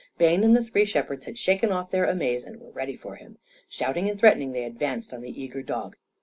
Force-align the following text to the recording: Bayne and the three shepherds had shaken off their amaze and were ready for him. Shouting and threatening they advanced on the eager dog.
Bayne 0.17 0.43
and 0.43 0.55
the 0.55 0.63
three 0.63 0.85
shepherds 0.85 1.27
had 1.27 1.37
shaken 1.37 1.71
off 1.71 1.91
their 1.91 2.05
amaze 2.05 2.43
and 2.43 2.59
were 2.59 2.71
ready 2.71 2.97
for 2.97 3.17
him. 3.17 3.37
Shouting 3.69 4.09
and 4.09 4.19
threatening 4.19 4.51
they 4.51 4.63
advanced 4.63 5.13
on 5.13 5.21
the 5.21 5.39
eager 5.43 5.61
dog. 5.61 5.95